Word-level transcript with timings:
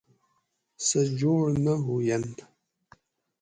سہ 0.85 0.99
جوڑ 1.19 1.41
نہ 1.63 1.73
ہوینت 1.85 2.35